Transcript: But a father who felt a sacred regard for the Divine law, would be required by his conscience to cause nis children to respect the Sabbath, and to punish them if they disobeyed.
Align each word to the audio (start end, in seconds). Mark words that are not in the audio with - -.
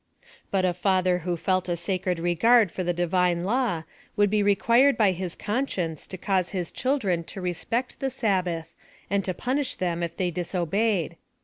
But 0.49 0.65
a 0.65 0.73
father 0.73 1.19
who 1.19 1.37
felt 1.37 1.69
a 1.69 1.77
sacred 1.77 2.17
regard 2.17 2.71
for 2.71 2.83
the 2.83 2.91
Divine 2.91 3.43
law, 3.43 3.83
would 4.15 4.31
be 4.31 4.41
required 4.41 4.97
by 4.97 5.11
his 5.11 5.35
conscience 5.35 6.07
to 6.07 6.17
cause 6.17 6.55
nis 6.55 6.71
children 6.71 7.23
to 7.25 7.39
respect 7.39 7.99
the 7.99 8.09
Sabbath, 8.09 8.73
and 9.11 9.23
to 9.23 9.35
punish 9.35 9.75
them 9.75 10.01
if 10.01 10.17
they 10.17 10.31
disobeyed. 10.31 11.17